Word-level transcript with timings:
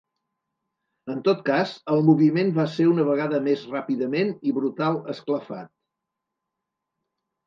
En 1.15 1.19
tot 1.25 1.41
cas, 1.49 1.73
el 1.95 1.99
moviment 2.07 2.49
va 2.55 2.65
ser 2.75 2.87
una 2.91 3.05
vegada 3.09 3.41
més 3.47 3.65
ràpidament 3.73 4.31
i 4.53 4.55
brutal 4.55 4.97
esclafat. 5.15 5.71